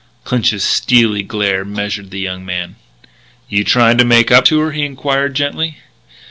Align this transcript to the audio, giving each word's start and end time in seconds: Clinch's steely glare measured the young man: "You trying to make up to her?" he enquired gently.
Clinch's 0.23 0.63
steely 0.63 1.21
glare 1.21 1.63
measured 1.63 2.09
the 2.09 2.19
young 2.19 2.43
man: 2.43 2.75
"You 3.47 3.63
trying 3.63 3.99
to 3.99 4.03
make 4.03 4.31
up 4.31 4.45
to 4.45 4.59
her?" 4.61 4.71
he 4.71 4.81
enquired 4.83 5.35
gently. 5.35 5.77